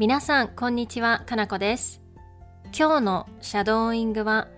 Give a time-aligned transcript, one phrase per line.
[0.00, 1.24] 皆さん、こんにちは。
[1.26, 2.00] かなこです。
[2.74, 4.48] 今日のシャドーイングは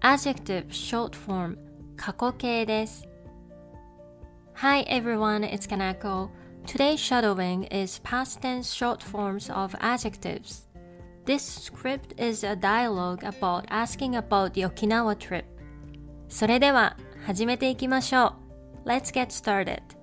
[0.00, 1.58] adjective short form
[1.98, 3.06] 過去形です。
[4.54, 6.30] Hi everyone, it's Kanako.
[6.64, 10.66] Today's shadowing is past tense short forms of adjectives.
[11.26, 15.44] This script is a dialogue about asking about the Okinawa trip.
[16.30, 18.34] それでは始めていきましょ
[18.86, 18.88] う。
[18.88, 19.99] Let's get started.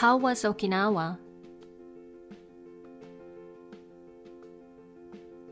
[0.00, 1.16] How was Okinawa?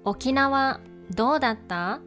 [0.04, 0.78] 沖縄
[1.10, 2.00] どうだった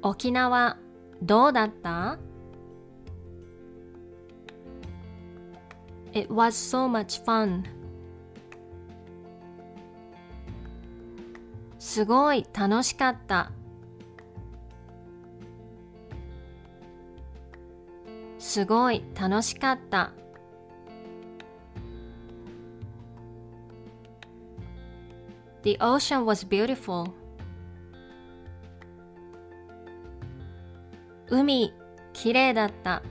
[0.00, 0.78] 沖縄
[1.22, 2.18] どうだった
[6.14, 7.64] It was so much fun.
[11.78, 13.52] すごい楽しかった。
[18.38, 20.12] すごい楽しかった。
[25.62, 27.10] The ocean was beautiful.
[31.28, 31.74] 海、
[32.12, 33.02] きれいだった。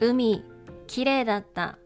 [0.00, 0.44] 海、
[0.86, 1.78] きれいだった。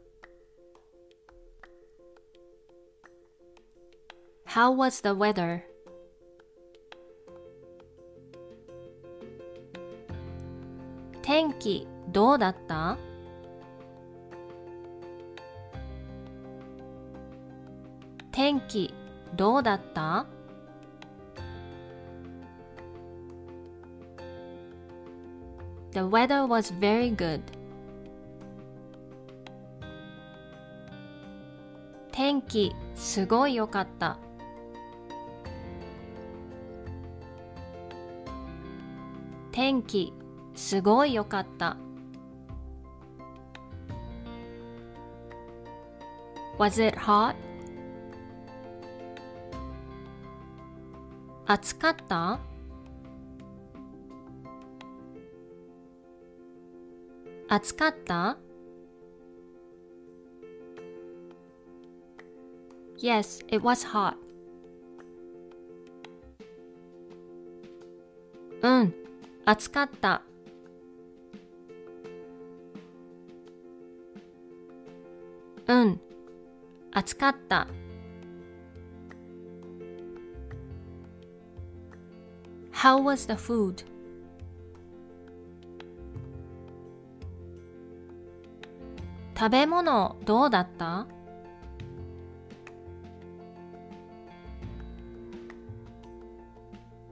[4.47, 5.72] How was the weather?
[11.62, 12.98] 天気どうだった？
[18.32, 18.92] 天気
[19.36, 20.27] どうだった
[25.92, 27.40] ？The weather was very good.
[32.10, 34.18] 天気すごい良かった。
[39.52, 40.12] 天気
[40.55, 41.77] すごい良かった。
[46.58, 47.35] Was it hot?
[51.46, 52.40] 暑かった？
[57.48, 58.39] 暑かった
[62.98, 64.14] ？Yes, it was hot.
[68.63, 68.95] うん、
[69.45, 70.23] 暑かった。
[75.72, 76.00] うん、
[76.92, 77.66] 暑かった。
[82.72, 83.86] How was the food?
[89.34, 91.06] 食べ物どうだった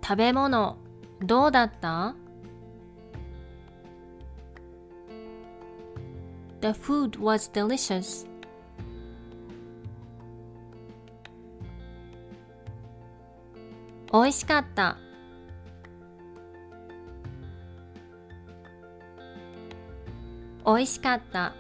[0.03, 0.77] 食べ物
[1.23, 2.15] どうだった
[6.61, 8.30] The food was delicious.
[14.13, 14.97] おいしかった。
[20.65, 21.55] おいしかった。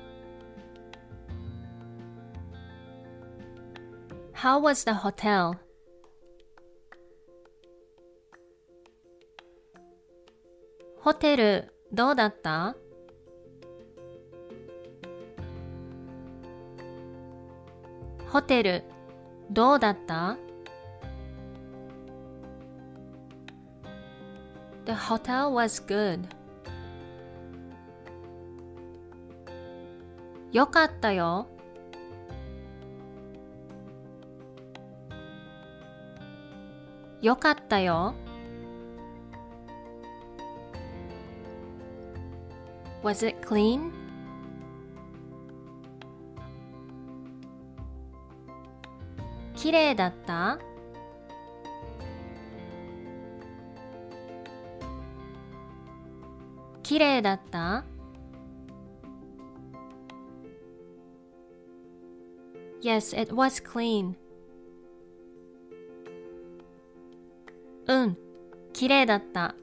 [4.34, 5.58] How was the hotel?
[10.98, 12.74] ホテルどうだった？
[18.28, 18.84] ホテル
[19.50, 20.36] どうだった？
[24.90, 26.18] The hotel was good.
[30.50, 31.46] よかったよ。
[37.22, 38.16] よかったよ。
[43.04, 43.92] Was it clean?
[49.54, 50.58] きれいだった
[56.90, 57.84] きれいだった
[62.82, 64.14] ？Yes, it was clean.
[67.86, 68.18] うん、
[68.72, 69.54] きれいだった。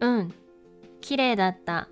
[0.00, 0.34] うん、
[1.00, 1.88] きれいだった。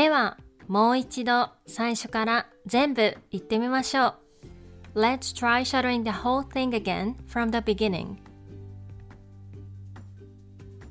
[0.00, 4.14] では、もう一度最初から全部言ってみましょ
[4.94, 4.98] う。
[4.98, 8.16] Let's try shadowing the whole thing again from the beginning.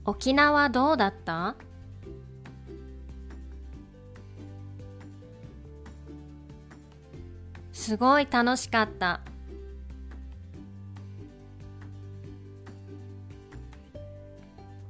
[0.06, 1.56] 沖縄どうだった
[7.74, 9.22] すごい楽しかった。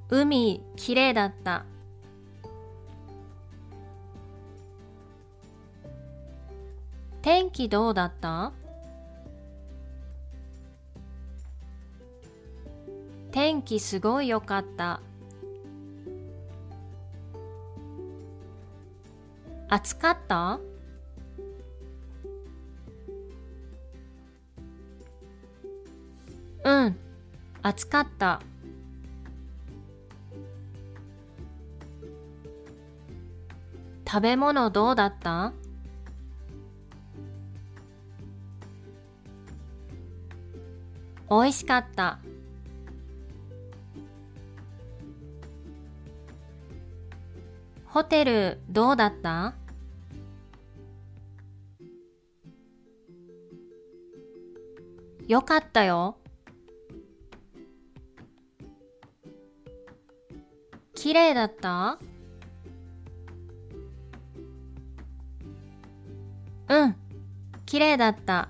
[0.09, 1.63] 海きれいだった。
[7.21, 8.53] 天気どうだった？
[13.31, 15.01] 天気すごい良かった。
[19.67, 20.59] 暑かった？
[26.63, 26.97] うん、
[27.61, 28.41] 暑かった。
[34.07, 35.53] 食べ物どうだった？
[41.29, 42.19] 美味しかった。
[47.85, 49.55] ホテルどうだった？
[55.27, 56.17] よかったよ。
[60.95, 61.99] 綺麗だった？
[66.67, 66.95] うん、
[67.65, 68.49] 綺麗だった。